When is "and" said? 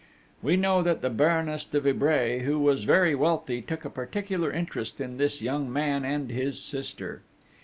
6.05-6.31